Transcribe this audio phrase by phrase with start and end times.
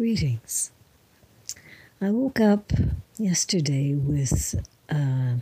[0.00, 0.72] Greetings.
[2.00, 2.72] I woke up
[3.18, 4.54] yesterday with
[4.88, 5.34] uh,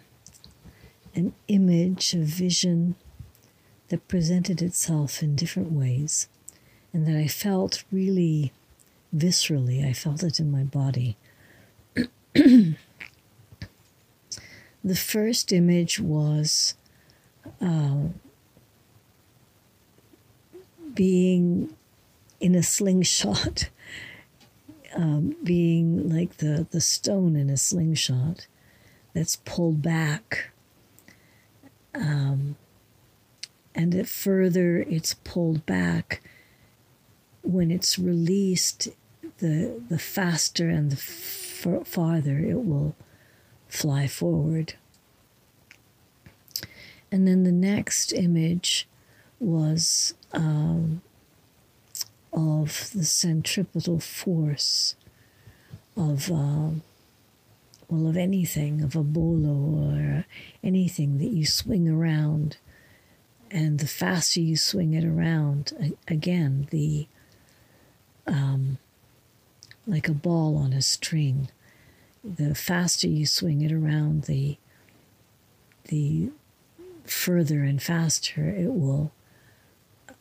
[1.14, 2.96] an image, a vision
[3.86, 6.28] that presented itself in different ways
[6.92, 8.52] and that I felt really
[9.16, 9.88] viscerally.
[9.88, 11.16] I felt it in my body.
[12.34, 12.74] the
[14.96, 16.74] first image was
[17.60, 18.08] uh,
[20.94, 21.76] being
[22.40, 23.68] in a slingshot
[24.98, 28.48] um, being like the, the stone in a slingshot
[29.14, 30.50] that's pulled back.
[31.94, 32.56] Um,
[33.74, 36.20] and it further it's pulled back
[37.42, 38.88] when it's released
[39.38, 42.96] the the faster and the f- farther it will
[43.68, 44.74] fly forward
[47.10, 48.88] and then the next image
[49.38, 51.00] was um,
[52.38, 54.94] of the centripetal force
[55.96, 56.70] of uh,
[57.88, 60.24] well of anything of a bolo or
[60.62, 62.58] anything that you swing around.
[63.50, 67.08] And the faster you swing it around again the
[68.26, 68.78] um,
[69.86, 71.48] like a ball on a string
[72.22, 74.58] the faster you swing it around the
[75.84, 76.30] the
[77.04, 79.12] further and faster it will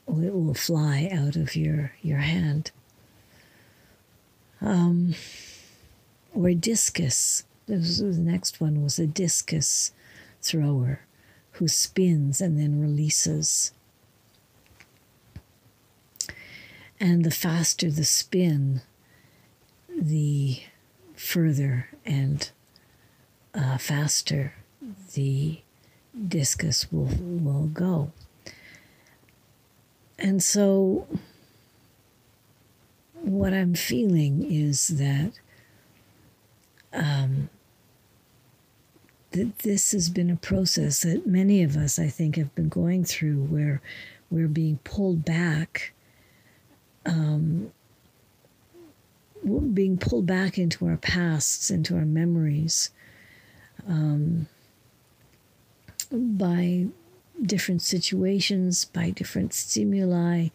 [0.07, 2.71] it will fly out of your, your hand.
[4.61, 5.15] Um,
[6.33, 7.43] or discus.
[7.67, 9.91] Was, the next one was a discus
[10.41, 11.01] thrower
[11.51, 13.73] who spins and then releases.
[16.99, 18.81] And the faster the spin,
[19.89, 20.61] the
[21.15, 22.49] further and
[23.53, 24.53] uh, faster
[25.13, 25.61] the
[26.27, 28.11] discus will, will go.
[30.19, 31.07] And so,
[33.13, 35.33] what I'm feeling is that
[36.93, 37.49] um,
[39.31, 43.03] that this has been a process that many of us, I think, have been going
[43.03, 43.81] through, where
[44.31, 45.93] we're being pulled back,
[47.05, 47.71] um,
[49.73, 52.89] being pulled back into our pasts, into our memories,
[53.87, 54.47] um,
[56.11, 56.87] by
[57.41, 60.49] different situations, by different stimuli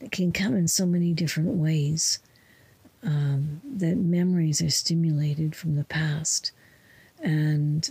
[0.00, 2.18] that can come in so many different ways.
[3.02, 6.50] Um, that memories are stimulated from the past.
[7.22, 7.88] And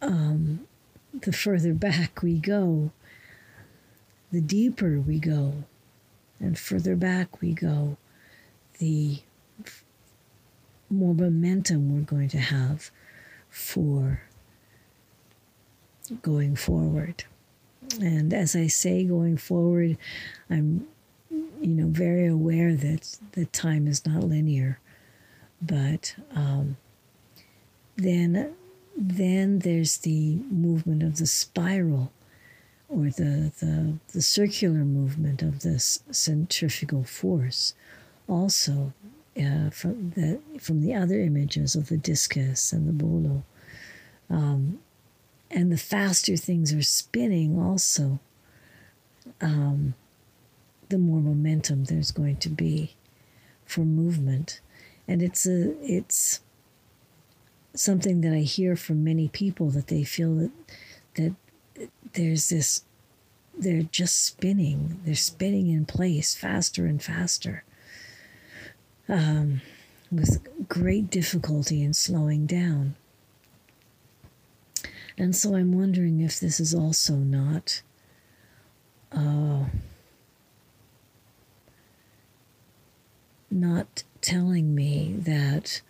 [0.00, 0.66] um,
[1.12, 2.92] the further back we go,
[4.30, 5.64] the deeper we go,
[6.38, 7.96] and further back we go,
[8.78, 9.20] the
[10.88, 12.90] more momentum we're going to have
[13.48, 14.22] for
[16.20, 17.24] going forward.
[18.00, 19.98] And as I say, going forward,
[20.48, 20.86] I'm,
[21.30, 24.78] you know, very aware that the time is not linear,
[25.60, 26.76] but um,
[27.96, 28.54] then,
[28.96, 32.12] then there's the movement of the spiral,
[32.88, 37.74] or the the, the circular movement of this centrifugal force,
[38.28, 38.92] also
[39.38, 43.44] uh, from the from the other images of the discus and the bolo.
[44.28, 44.80] Um,
[45.52, 48.20] and the faster things are spinning, also,
[49.40, 49.94] um,
[50.88, 52.94] the more momentum there's going to be
[53.64, 54.60] for movement.
[55.06, 56.40] And it's a it's
[57.74, 60.50] something that I hear from many people that they feel that
[61.14, 61.34] that
[62.14, 62.84] there's this
[63.58, 67.64] they're just spinning they're spinning in place faster and faster
[69.08, 69.60] um,
[70.10, 72.94] with great difficulty in slowing down
[75.18, 77.82] and so I'm wondering if this is also not
[79.12, 79.64] uh,
[83.50, 85.82] not telling me that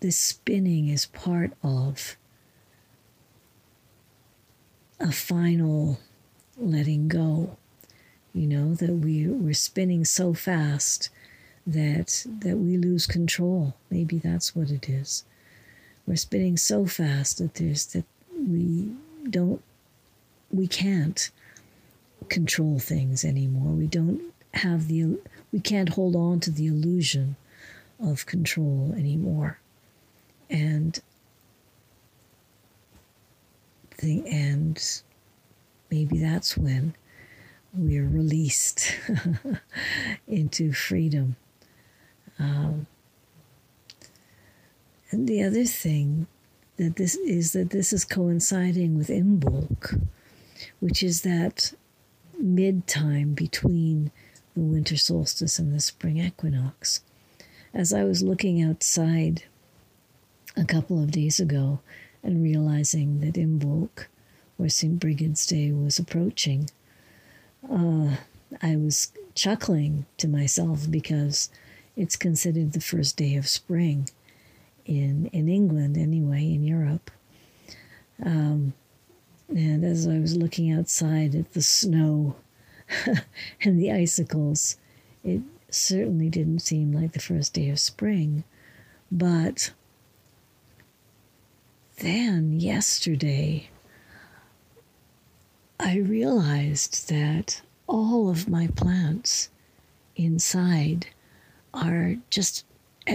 [0.00, 2.16] this spinning is part of
[4.98, 5.98] a final
[6.56, 7.56] letting go.
[8.32, 11.10] You know, that we, we're spinning so fast
[11.66, 13.74] that that we lose control.
[13.90, 15.24] Maybe that's what it is
[16.06, 18.04] we're spinning so fast that there's that
[18.36, 18.92] we
[19.28, 19.62] don't
[20.50, 21.30] we can't
[22.28, 23.72] control things anymore.
[23.72, 24.22] We don't
[24.54, 25.18] have the
[25.52, 27.36] we can't hold on to the illusion
[28.02, 29.58] of control anymore.
[30.48, 30.98] And
[33.98, 35.02] the and
[35.90, 36.94] maybe that's when
[37.74, 38.96] we're released
[40.26, 41.36] into freedom.
[42.38, 42.86] Um,
[45.10, 46.26] and the other thing
[46.76, 50.00] that this is that this is coinciding with Imbolc,
[50.78, 51.74] which is that
[52.38, 54.12] mid time between
[54.54, 57.02] the winter solstice and the spring equinox.
[57.74, 59.44] As I was looking outside
[60.56, 61.80] a couple of days ago
[62.22, 64.06] and realizing that Imbolc,
[64.58, 64.98] or St.
[64.98, 66.70] Brigid's Day, was approaching,
[67.70, 68.16] uh,
[68.62, 71.50] I was chuckling to myself because
[71.96, 74.08] it's considered the first day of spring
[74.90, 77.10] in in England anyway, in Europe.
[78.22, 78.74] Um,
[79.48, 82.36] and as I was looking outside at the snow
[83.62, 84.76] and the icicles,
[85.24, 88.44] it certainly didn't seem like the first day of spring.
[89.10, 89.72] But
[91.98, 93.70] then yesterday,
[95.78, 99.50] I realized that all of my plants
[100.16, 101.06] inside
[101.72, 102.64] are just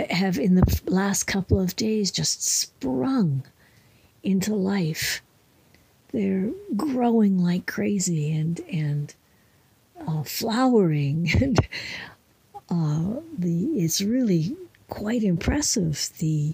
[0.10, 3.44] have in the last couple of days just sprung
[4.24, 5.22] into life.
[6.12, 9.14] They're growing like crazy and and
[10.08, 11.60] uh, flowering and
[12.70, 14.56] uh, the it's really
[14.88, 16.54] quite impressive the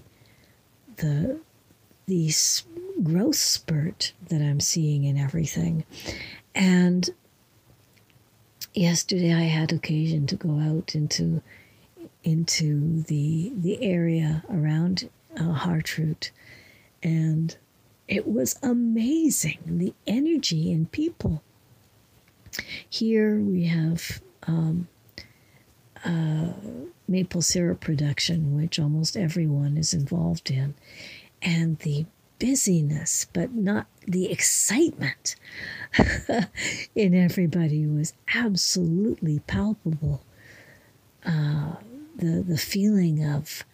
[0.96, 1.38] the
[2.06, 2.32] the
[3.02, 5.84] growth spurt that I'm seeing in everything
[6.54, 7.08] and
[8.74, 11.42] yesterday I had occasion to go out into
[12.24, 16.30] into the the area around uh, Hartroot,
[17.02, 17.56] and
[18.08, 21.42] it was amazing the energy in people.
[22.88, 24.88] Here we have um,
[26.04, 26.52] uh,
[27.08, 30.74] maple syrup production, which almost everyone is involved in,
[31.40, 32.06] and the
[32.38, 35.36] busyness, but not the excitement
[36.94, 40.24] in everybody was absolutely palpable.
[41.24, 41.76] Uh,
[42.16, 43.64] the, the feeling of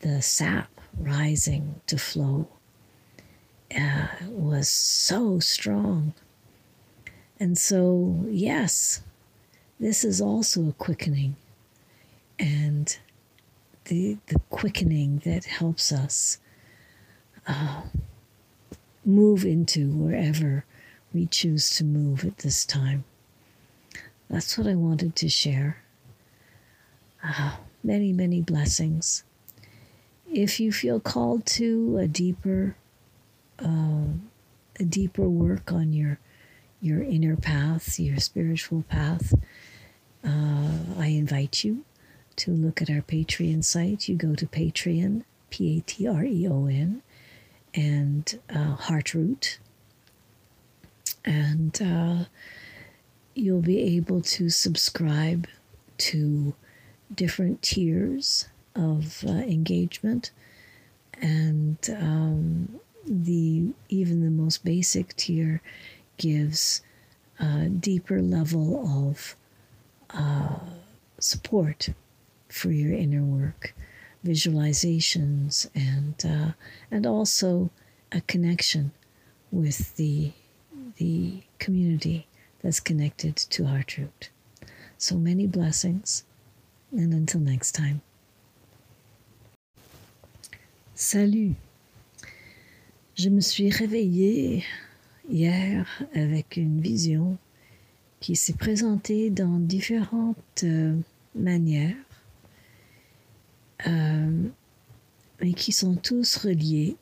[0.00, 0.68] the sap
[0.98, 2.48] rising to flow
[3.76, 6.14] uh, was so strong.
[7.38, 9.02] And so, yes,
[9.78, 11.36] this is also a quickening.
[12.38, 12.96] And
[13.84, 16.38] the, the quickening that helps us
[17.46, 17.82] uh,
[19.04, 20.64] move into wherever
[21.12, 23.04] we choose to move at this time.
[24.28, 25.82] That's what I wanted to share.
[27.22, 29.24] Uh, many, many blessings.
[30.32, 32.76] If you feel called to a deeper,
[33.58, 34.04] uh,
[34.78, 36.18] a deeper work on your
[36.82, 39.34] your inner path, your spiritual path,
[40.24, 41.84] uh, I invite you
[42.36, 44.08] to look at our Patreon site.
[44.08, 47.02] You go to Patreon, P A T R E O N,
[47.74, 49.58] and uh, Heartroot,
[51.24, 52.24] and uh,
[53.34, 55.46] you'll be able to subscribe
[55.98, 56.54] to
[57.14, 60.30] different tiers of uh, engagement,
[61.20, 65.60] and um, the even the most basic tier
[66.16, 66.82] gives
[67.38, 69.34] a deeper level of
[70.10, 70.58] uh,
[71.18, 71.88] support
[72.48, 73.74] for your inner work,
[74.24, 76.52] visualizations, and uh,
[76.90, 77.70] and also
[78.12, 78.92] a connection
[79.50, 80.32] with the
[80.96, 82.26] the community
[82.62, 84.30] that's connected to Heartroot.
[84.98, 86.24] So many blessings.
[86.92, 88.00] And until next time.
[90.94, 91.54] Salut.
[93.16, 94.64] Je me suis réveillée
[95.30, 97.38] hier avec une vision
[98.18, 100.96] qui s'est présentée dans différentes euh,
[101.34, 101.94] manières,
[103.86, 104.42] euh,
[105.40, 106.96] mais qui sont tous reliés.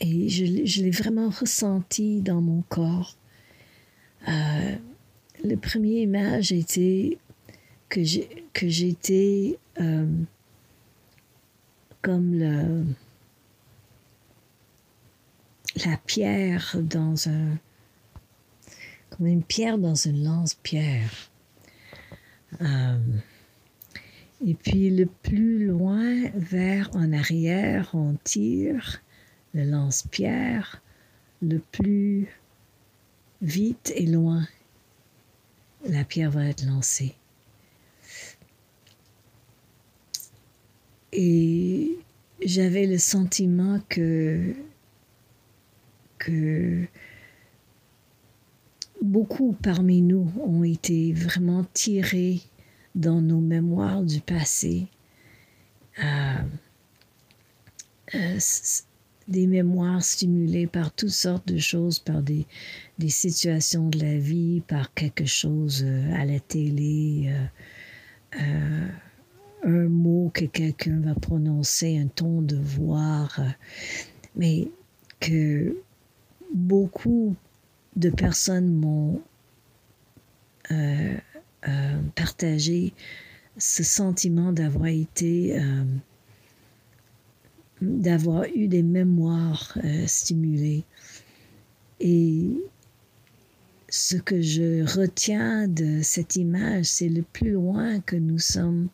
[0.00, 3.16] Et je, l'ai vraiment ressenti dans mon corps.
[4.28, 4.76] Euh,
[5.44, 7.18] le premier image était
[7.92, 10.06] que j'étais euh,
[12.00, 12.94] comme
[15.84, 17.58] la pierre dans un
[19.10, 21.30] comme une pierre dans une lance-pierre.
[22.60, 22.98] Euh,
[24.44, 29.02] et puis le plus loin vers en arrière, on tire
[29.54, 30.82] le lance-pierre.
[31.42, 32.28] Le plus
[33.42, 34.46] vite et loin,
[35.86, 37.16] la pierre va être lancée.
[41.12, 41.98] Et
[42.44, 44.54] j'avais le sentiment que,
[46.18, 46.86] que
[49.02, 52.40] beaucoup parmi nous ont été vraiment tirés
[52.94, 54.86] dans nos mémoires du passé.
[56.02, 56.42] Euh,
[58.14, 58.38] euh,
[59.28, 62.46] des mémoires stimulées par toutes sortes de choses, par des,
[62.98, 67.32] des situations de la vie, par quelque chose euh, à la télé,
[69.62, 73.42] un mot que quelqu'un va prononcer, un ton de voix, euh,
[74.36, 74.68] mais
[75.20, 75.76] que
[76.52, 77.36] beaucoup
[77.96, 79.20] de personnes m'ont
[80.70, 81.16] euh,
[82.14, 82.92] partager
[83.58, 85.60] ce sentiment d'avoir été,
[87.80, 90.84] d'avoir eu des mémoires stimulées.
[92.00, 92.50] Et
[93.92, 98.88] ce que je retiens de cette image, c'est le plus loin que nous sommes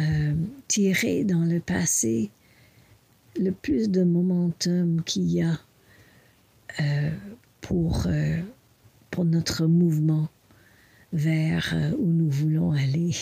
[0.00, 0.34] euh,
[0.68, 2.30] tirés dans le passé,
[3.38, 5.58] le plus de momentum qu'il y a
[6.80, 7.10] euh,
[7.60, 8.40] pour, euh,
[9.10, 10.28] pour notre mouvement
[11.12, 13.12] vers où nous voulons aller.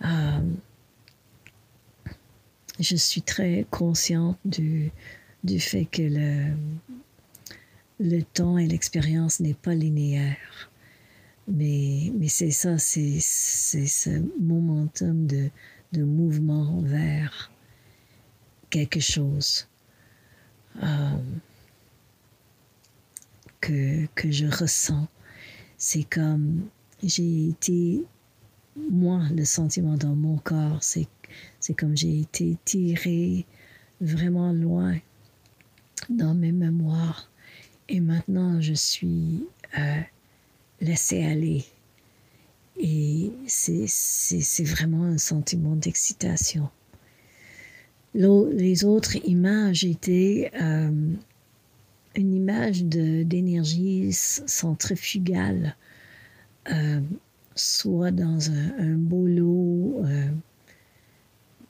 [2.78, 4.92] je suis très consciente du,
[5.58, 6.02] fait que
[7.98, 10.70] le temps et l'expérience n'est pas linéaire.
[11.48, 15.48] Mais, mais c'est ça, c'est, ce momentum de,
[15.92, 17.50] de mouvement vers
[18.68, 19.68] quelque chose
[20.82, 21.18] euh,
[23.60, 25.06] que, que je ressens.
[25.78, 26.68] C'est comme
[27.02, 28.02] j'ai été,
[28.90, 31.06] moi, le sentiment dans mon corps, c'est,
[31.60, 33.46] c'est comme j'ai été tiré
[34.00, 34.98] vraiment loin
[36.08, 37.30] dans mes mémoires
[37.88, 39.44] et maintenant, je suis
[39.78, 40.00] euh,
[40.80, 41.64] laissée aller.
[42.78, 46.68] Et c'est vraiment un sentiment d'excitation.
[48.14, 50.90] Les autres images étaient euh,
[52.14, 55.76] une image d'énergie centrifugale,
[56.70, 57.00] euh,
[57.54, 58.98] soit dans un, un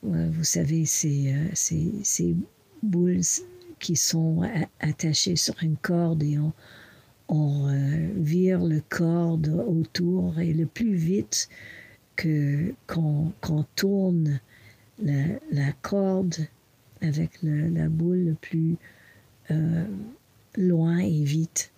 [0.05, 2.35] euh, vous savez, ces, ces, ces
[2.81, 3.21] boules
[3.79, 4.41] qui sont
[4.79, 6.53] attachés sur une corde et on,
[7.29, 11.49] euh, vire le corde autour et le plus vite
[12.15, 13.33] que qu'on
[13.75, 14.39] tourne
[15.01, 16.47] la, corde
[17.01, 18.77] avec la boule le plus
[19.51, 19.85] euh,
[20.55, 21.71] loin et vite,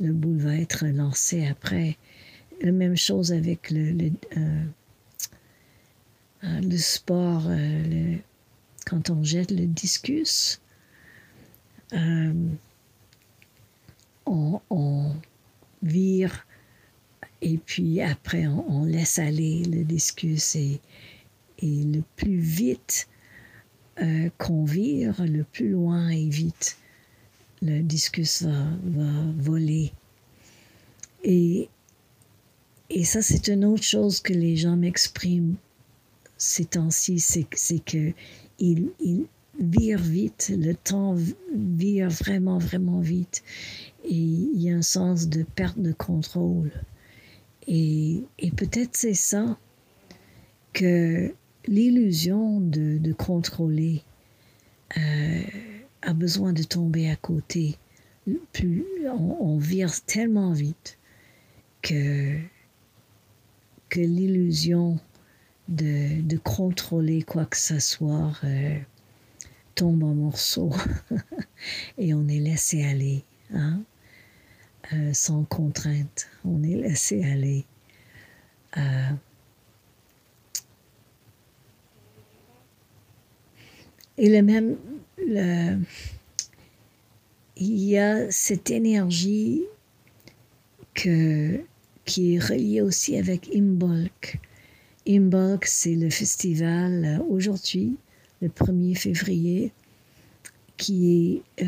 [0.00, 1.96] le boule va être lancé après.
[2.60, 4.10] La même chose avec le,
[6.42, 7.48] euh, sport,
[8.86, 10.60] quand on jette le discus,
[14.26, 15.12] on,
[15.82, 16.46] vire
[17.42, 20.80] et puis après on, laisse aller le discus et,
[21.58, 23.08] et le plus vite
[24.00, 26.78] euh, qu'on vire, le plus loin et vite
[27.62, 29.92] le discus va, voler.
[31.24, 31.68] Et,
[32.90, 35.56] et ça, c'est une autre chose que les gens m'expriment
[36.38, 37.44] ces temps-ci, c'est
[37.84, 38.12] que
[38.58, 38.90] ils,
[39.58, 41.16] vire vite, le temps
[41.54, 43.42] vire vraiment, vraiment vite.
[44.06, 46.70] Et il y a un sens de perte de contrôle.
[47.66, 49.58] Et, et peut-être c'est ça
[50.72, 51.34] que
[51.66, 54.02] l'illusion de, de, contrôler
[54.96, 55.42] euh,
[56.02, 57.76] a besoin de tomber à côté.
[58.52, 60.98] Plus on, vire tellement vite
[61.82, 62.38] que,
[63.88, 64.98] que l'illusion
[65.68, 68.78] de, de, contrôler quoi que ce soit euh,
[69.74, 70.72] tombe en morceaux
[71.98, 73.80] et on est laissé aller, hein?
[74.92, 76.28] Euh, sans contrainte.
[76.44, 77.64] On est laissé aller.
[78.76, 79.10] Euh,
[84.16, 84.76] et le même,
[85.18, 85.78] le,
[87.56, 89.64] il y a cette énergie
[90.94, 91.60] que,
[92.04, 94.38] qui est reliée aussi avec Imbolc.
[95.08, 97.96] Imbolc, c'est le festival euh, aujourd'hui
[98.40, 99.72] le 1er février,
[100.76, 101.64] qui est,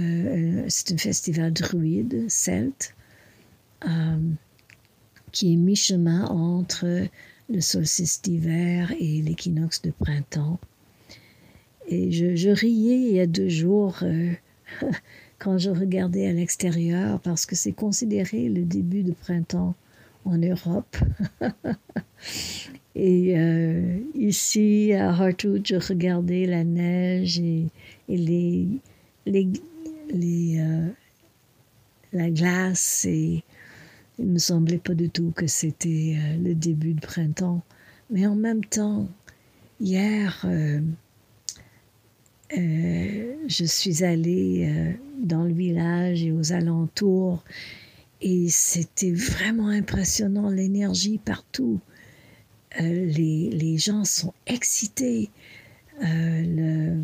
[0.68, 2.94] c'est un festival druide, celte,
[3.87, 4.16] euh,
[5.32, 7.06] qui est mi-chemin entre
[7.49, 10.58] le solstice d'hiver et l'équinoxe de printemps.
[11.87, 14.32] Et je, riais il y a deux jours euh,
[15.38, 19.75] quand je regardais à l'extérieur parce que c'est considéré le début de printemps
[20.25, 20.97] en Europe.
[22.94, 27.68] Et euh, ici, à Hartwood, je regardais la neige et,
[28.08, 28.66] les,
[29.25, 29.52] les,
[32.12, 33.44] la glace et
[34.18, 37.62] il me semblait pas du tout que c'était euh, le début de printemps.
[38.10, 39.08] Mais en même temps,
[39.80, 40.46] hier,
[42.50, 47.44] je suis allée dans le village et aux alentours
[48.20, 51.80] et c'était vraiment impressionnant l'énergie partout.
[52.80, 55.30] Euh, les, les, gens sont excités.
[56.04, 57.00] Euh,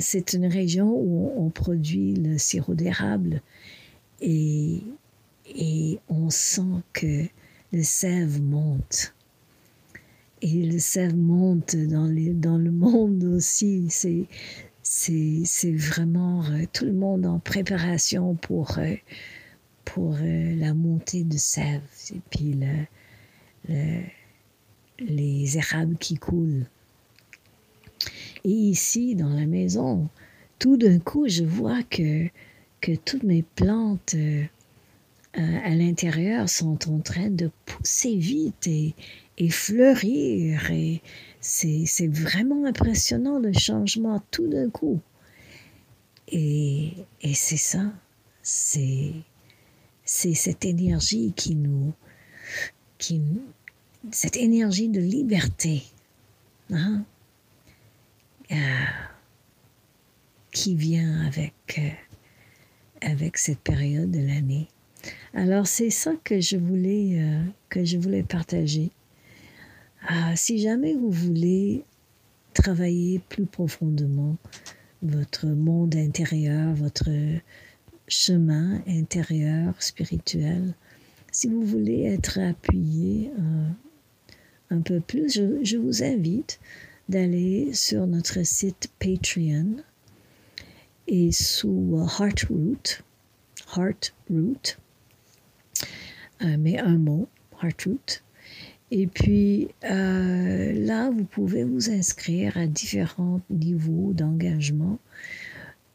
[0.00, 3.40] c'est une région où on, produit le sirop d'érable
[4.20, 4.80] et,
[5.54, 7.26] et on sent que
[7.72, 9.14] le sève monte.
[10.42, 13.86] Et le sève monte dans, dans le monde aussi.
[13.88, 14.26] C'est,
[14.82, 18.78] c'est, c'est vraiment euh, tout le monde en préparation pour,
[19.84, 21.82] pour la montée de sève
[22.14, 22.58] et puis
[24.98, 26.66] les érables qui coulent.
[28.44, 30.08] Et ici, dans la maison,
[30.58, 32.28] tout d'un coup, je vois que,
[32.80, 34.14] que toutes mes plantes
[35.36, 38.94] à l'intérieur sont en train de pousser vite et,
[39.38, 40.70] et fleurir.
[40.70, 41.02] Et
[41.40, 45.00] c'est vraiment impressionnant le changement tout d'un coup.
[46.28, 47.92] Et, et c'est ça,
[48.42, 49.14] c'est
[50.04, 51.92] cette énergie qui nous,
[52.98, 53.20] qui,
[54.10, 55.82] cette énergie de liberté,
[56.70, 57.04] hein,
[58.52, 58.56] euh,
[60.50, 61.90] qui vient avec, euh,
[63.00, 64.68] avec cette période de l'année.
[65.34, 68.90] Alors c'est ça que je voulais, euh, que je voulais partager.
[70.06, 71.84] Ah, si jamais vous voulez
[72.52, 74.36] travailler plus profondément
[75.02, 77.08] votre monde intérieur, votre
[78.06, 80.74] chemin intérieur spirituel,
[81.32, 83.68] si vous voulez être appuyé euh,
[84.70, 86.60] un peu plus, je, vous invite
[87.08, 89.82] d'aller sur notre site Patreon
[91.08, 93.02] et sous Heartroot,
[93.76, 94.83] Heartroot, euh,
[96.40, 97.28] mais un mot,
[97.62, 98.22] Heartroot.
[98.90, 104.98] Et puis euh, là, vous pouvez vous inscrire à différents niveaux d'engagement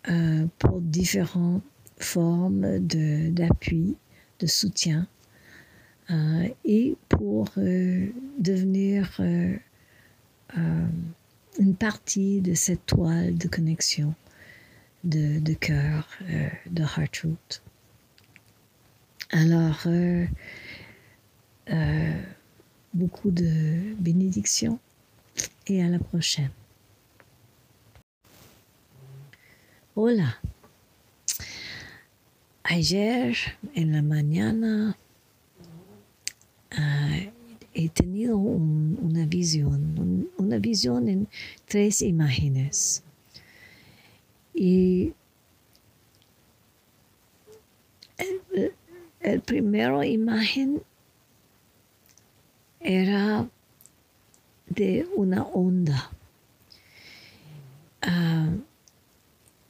[0.09, 1.63] euh, pour différentes
[1.97, 3.95] formes d'appui,
[4.39, 5.07] de, soutien
[6.65, 7.51] et pour
[8.39, 9.21] devenir
[11.59, 14.15] une partie de cette toile de connexion
[15.03, 16.09] de, de cœur
[16.69, 17.61] de Heartroot.
[19.31, 20.25] Alors, euh,
[21.69, 22.23] euh,
[22.93, 24.79] beaucoup de bénédictions
[25.67, 26.49] et à la prochaine.
[29.95, 30.35] Hola.
[32.63, 33.35] Ayer
[33.75, 34.95] en la mañana
[36.71, 37.29] uh,
[37.73, 41.27] he tenido un, una visión, un, una visión en
[41.67, 43.03] tres imágenes.
[44.55, 45.13] Y
[49.19, 50.81] el, primero imagen
[52.79, 53.49] era
[54.67, 56.11] de una onda.
[58.01, 58.61] Uh,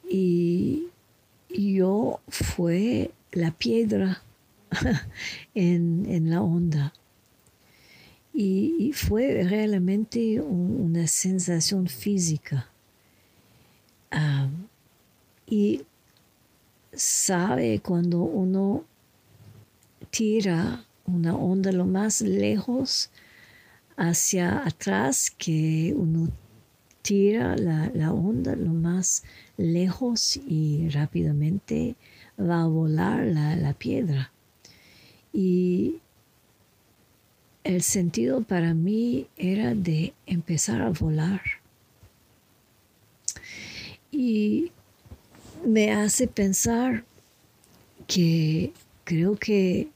[0.08, 0.88] y
[1.48, 4.22] yo fue la piedra
[5.54, 6.92] en, en, la onda.
[8.32, 12.68] Y, fue realmente un, una sensación física.
[14.12, 14.48] Uh,
[15.46, 15.82] y
[16.92, 18.84] sabe cuando uno
[20.10, 23.10] tira una onda lo más lejos
[23.96, 26.28] hacia atrás que uno
[27.02, 29.24] tira la, onda lo más
[29.56, 31.96] lejos y rápidamente
[32.38, 34.32] va a volar la, la piedra.
[35.32, 35.96] Y
[37.64, 41.42] el sentido para mí era de empezar a volar.
[44.10, 44.72] Y
[45.64, 47.04] me hace pensar
[48.06, 48.72] que
[49.04, 49.88] creo que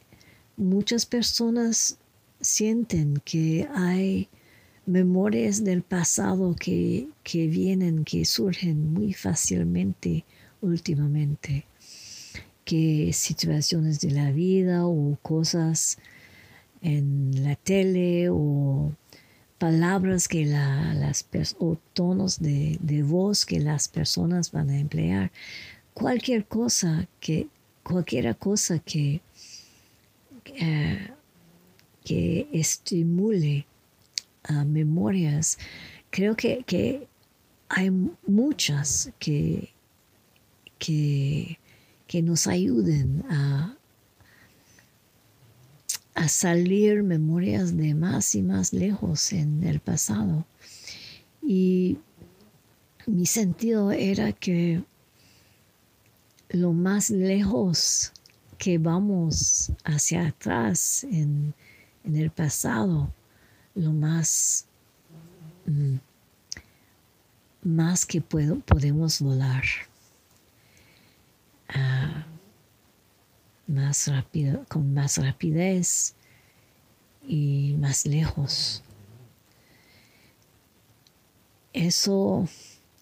[0.56, 1.98] muchas personas
[2.40, 4.28] sienten que hay
[4.86, 10.24] memorias del pasado que, vienen, que surgen muy fácilmente
[10.60, 11.66] últimamente,
[12.64, 15.98] que situaciones de la vida o cosas
[16.82, 18.92] en la tele o
[19.58, 21.26] palabras que las
[21.58, 25.32] o tonos de, de, voz que las personas van a emplear,
[25.94, 27.48] cualquier cosa que,
[27.82, 29.22] cualquier cosa que
[30.46, 31.10] eh,
[32.04, 33.66] que estimule
[34.66, 35.58] memorias.
[36.10, 37.08] Creo que,
[37.68, 37.90] hay
[38.26, 39.72] muchas que,
[40.78, 41.58] que,
[42.22, 43.76] nos ayuden a,
[46.14, 50.46] a salir memorias de más y más lejos en el pasado.
[51.42, 51.98] Y
[53.06, 54.84] mi sentido era que
[56.50, 58.12] lo más lejos
[58.64, 61.52] que vamos hacia atrás en,
[62.02, 63.12] el pasado,
[63.74, 64.66] lo más,
[65.66, 65.96] mm,
[67.62, 69.64] más que podemos volar.
[71.68, 72.24] Ah,
[73.66, 76.14] más rápido, con más rapidez
[77.28, 78.82] y más lejos.
[81.74, 82.48] Eso,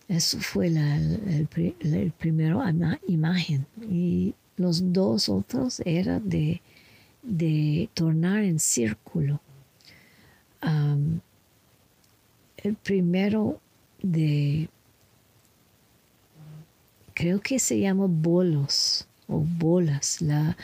[0.08, 2.60] eso fue la, el, primero
[3.06, 6.62] imagen y los dos otros era de,
[7.22, 9.40] de tornar en círculo.
[12.56, 13.60] el primero
[14.02, 14.68] de,
[17.14, 20.22] creo que se llama bolos o bolas.
[20.22, 20.56] La,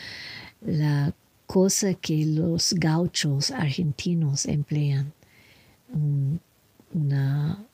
[0.60, 1.12] la
[1.46, 5.12] cosa que los gauchos argentinos emplean,
[6.92, 7.64] una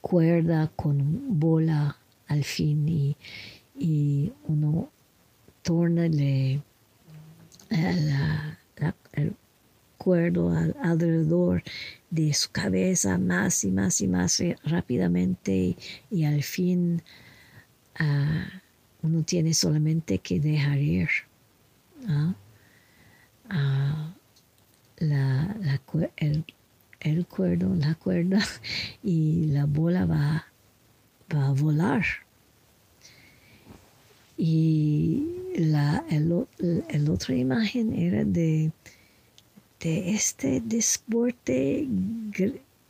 [0.00, 3.16] cuerda con bola al fin y,
[3.78, 4.90] y uno
[5.62, 6.62] torna el
[9.96, 11.62] cuerdo alrededor
[12.10, 15.76] de su cabeza más y más y más rápidamente
[16.10, 17.02] y, al fin
[17.98, 18.46] ah,
[19.02, 21.08] uno tiene solamente que dejar ir
[22.08, 22.34] ah,
[24.98, 25.56] la,
[26.16, 26.44] el,
[27.00, 28.40] el, cuerdo, la cuerda
[29.02, 30.46] y la bola va,
[31.34, 32.04] va a volar.
[34.40, 38.70] Y la el, otra imagen era de,
[39.80, 41.88] de este deporte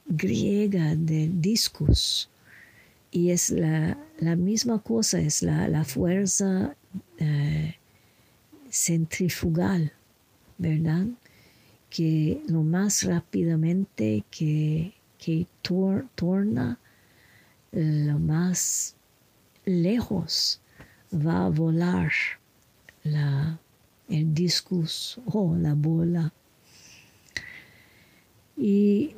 [0.07, 2.29] griega del discus.
[3.11, 3.97] Y es la,
[4.37, 6.77] misma cosa, es la, fuerza
[7.17, 7.77] eh,
[8.71, 9.91] centrifugal,
[10.59, 11.07] ¿verdad?
[11.89, 15.47] Que lo más rápidamente que, que
[16.15, 16.79] torna,
[17.73, 18.95] lo más
[19.65, 20.61] lejos
[21.13, 22.13] va a volar
[23.05, 23.59] la,
[24.09, 26.33] el discus o la bola.
[28.57, 29.15] Y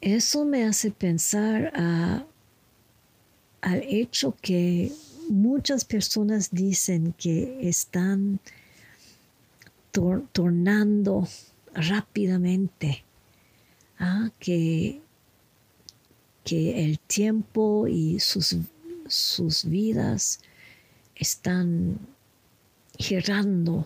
[0.00, 1.72] eso me hace pensar
[3.60, 4.92] al hecho que
[5.28, 8.40] muchas personas dicen que están
[10.32, 11.26] tornando
[11.72, 13.04] rápidamente,
[13.98, 14.30] ¿ah?
[14.38, 15.00] que,
[16.44, 18.56] que el tiempo y sus,
[19.08, 20.40] sus vidas
[21.16, 21.98] están
[22.98, 23.84] girando,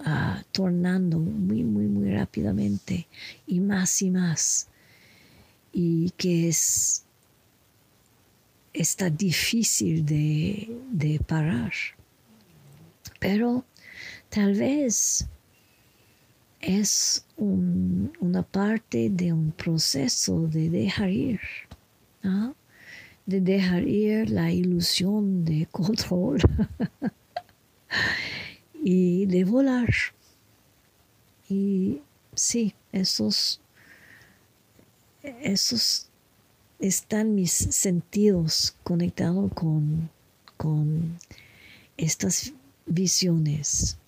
[0.00, 3.06] uh, tornando muy, muy, muy rápidamente
[3.46, 4.68] y más y más.
[5.72, 7.04] Y que es,
[8.72, 11.72] está difícil de, de parar.
[13.18, 13.64] Pero
[14.28, 15.26] tal vez
[16.60, 21.40] es una parte de un proceso de dejar ir
[23.26, 26.40] de dejar ir la ilusión de control
[28.82, 29.88] y de volar.
[31.48, 32.00] Y
[32.34, 33.60] sí, esos,
[35.22, 36.08] esos
[36.78, 40.10] están mis sentidos conectados con,
[40.56, 41.18] con
[41.96, 42.52] estas
[42.86, 43.98] visiones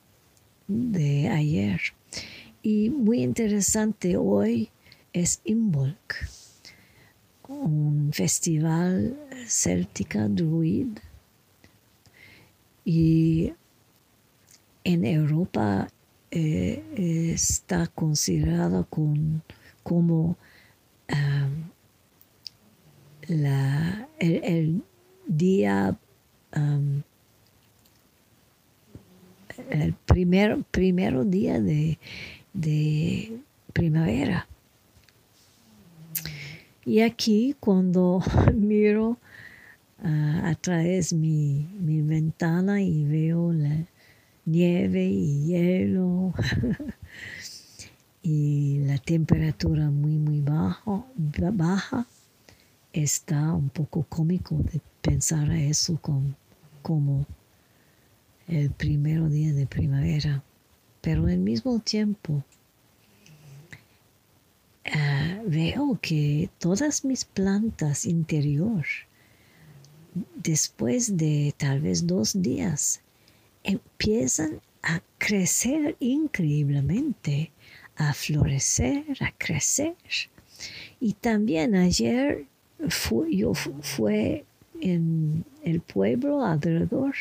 [0.67, 1.81] de ayer.
[2.63, 4.71] Y muy interesante, hoy
[5.13, 6.15] es Imbolc
[7.49, 10.99] un festival céltica druid.
[12.85, 13.53] Y
[14.85, 15.89] en Europa
[16.31, 16.83] eh,
[17.33, 18.87] está considerada
[19.83, 20.37] como
[23.29, 24.83] el,
[25.27, 25.99] día
[29.71, 33.41] el primer, día de
[33.73, 34.47] primavera
[36.85, 38.23] y aquí cuando
[38.55, 39.19] miro
[40.03, 43.87] ah, a través mi, mi ventana y veo la
[44.45, 46.35] nieve y hielo
[48.23, 52.07] y la temperatura muy muy baja,
[52.93, 56.01] está un poco cómico de pensar a eso
[56.83, 57.27] como
[58.49, 60.43] el primer día de primavera.
[61.01, 62.43] Pero al mismo tiempo
[64.87, 68.85] Ah, veo que todas mis plantas interior,
[70.37, 73.01] después de tal vez dos días,
[73.63, 77.51] empiezan a crecer increíblemente,
[77.97, 79.97] a florecer, a crecer.
[81.01, 82.47] Y también ayer
[83.31, 84.45] yo fui
[84.81, 87.15] en el pueblo alrededor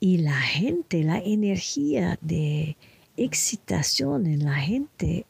[0.00, 2.76] y la gente, la energía de
[3.16, 5.26] excitación en la gente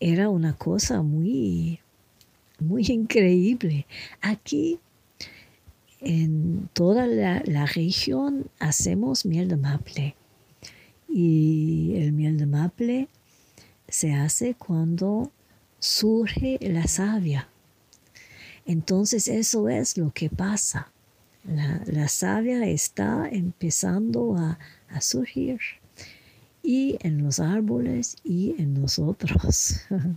[0.00, 1.80] era una cosa muy,
[2.58, 3.86] muy increíble.
[4.20, 4.78] Aquí,
[6.00, 10.16] en toda la, región, hacemos miel de maple.
[11.08, 13.08] Y el miel de maple
[13.88, 15.30] se hace cuando
[15.78, 17.48] surge la savia.
[18.66, 20.90] Entonces eso es lo que pasa.
[21.44, 25.60] La, savia está empezando a surgir
[26.64, 29.82] y en los árboles y en nosotros.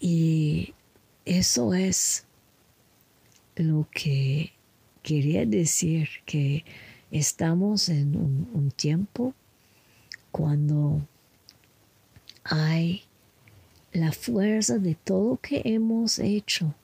[0.00, 0.74] y
[1.24, 2.24] eso es
[3.56, 4.52] lo que
[5.02, 6.64] quería decir, que
[7.10, 9.32] estamos en un, tiempo
[10.30, 11.00] cuando
[12.44, 13.04] hay
[13.92, 16.74] la fuerza de todo que hemos hecho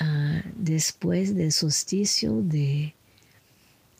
[0.00, 2.94] ah, después del solsticio de,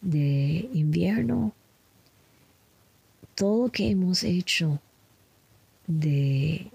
[0.00, 1.54] de invierno,
[3.40, 4.82] todo lo que hemos hecho
[5.86, 6.70] de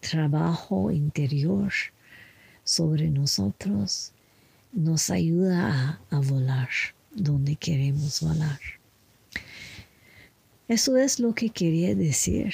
[0.00, 1.72] trabajo interior
[2.64, 4.10] sobre nosotros
[4.72, 6.70] nos ayuda a, volar
[7.12, 8.58] donde queremos volar.
[10.66, 12.52] Eso es lo que quería decir.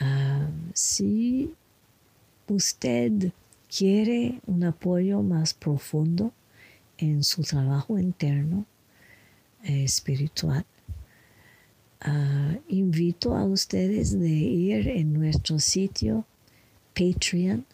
[0.00, 1.54] Ah, si
[2.48, 3.30] usted
[3.68, 6.32] quiere un apoyo más profundo
[6.96, 8.64] en su trabajo interno
[9.64, 10.64] eh, espiritual,
[12.00, 16.24] ah, invito a ustedes de ir en nuestro sitio
[16.94, 17.64] Patreon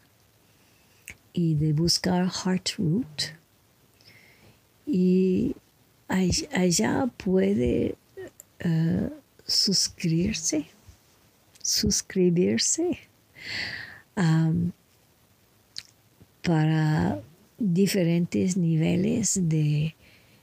[1.32, 3.34] y de buscar Heartroot.
[4.86, 5.56] Y
[6.50, 7.96] allá puede
[8.64, 9.10] uh,
[9.46, 10.66] suscribirse
[11.64, 12.98] suscribirse
[16.42, 17.22] para
[17.58, 19.94] diferentes niveles de,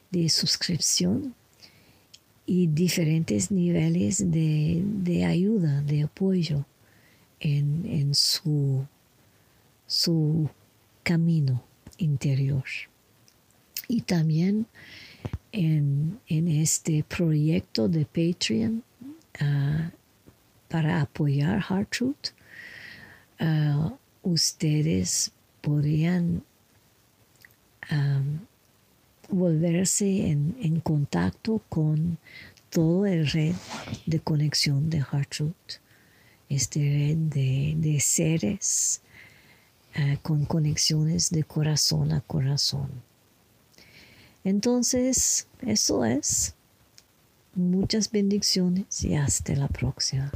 [0.10, 1.36] de, suscripción
[2.52, 6.66] y diferentes niveles de, de ayuda, de apoyo
[7.40, 8.86] en, en su,
[9.88, 10.50] su
[11.02, 11.64] camino
[11.98, 12.66] interior.
[13.88, 14.66] Y también
[15.54, 18.84] en, este proyecto de Patreon
[19.40, 19.92] ah,
[20.68, 22.32] para apoyar Hard Truth,
[23.40, 26.44] ah, ustedes podrían
[29.32, 32.18] volverse en, contacto con
[32.70, 33.56] todo el red
[34.06, 35.80] de conexión de Hard Truth,
[36.50, 39.02] este red de, de seres
[39.94, 42.90] eh, con conexiones de corazón a corazón.
[44.44, 46.56] Entonces, eso es.
[47.54, 50.32] Muchas bendiciones y hasta la próxima.